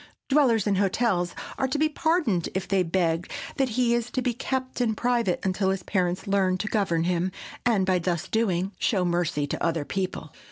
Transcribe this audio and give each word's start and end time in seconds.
Dwellers 0.29 0.65
in 0.65 0.77
hotels 0.77 1.35
are 1.59 1.67
to 1.67 1.77
be 1.77 1.87
pardoned 1.87 2.49
if 2.55 2.67
they 2.67 2.81
beg 2.81 3.31
that 3.57 3.69
he 3.77 4.01
be 4.23 4.33
kept 4.33 4.81
in 4.81 4.95
private 4.95 5.39
until 5.45 5.69
his 5.69 5.83
parents 5.83 6.25
learn 6.25 6.57
to 6.57 6.67
govern 6.67 7.03
him, 7.03 7.31
and 7.67 7.85
by 7.85 7.99
thus 7.99 8.27
doing, 8.27 8.71
show 8.79 9.05
mercy 9.05 9.45
to 9.45 9.61
other 9.63 9.85
people. 9.85 10.33